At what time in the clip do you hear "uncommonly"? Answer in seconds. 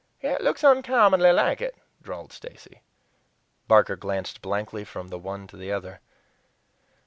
0.63-1.31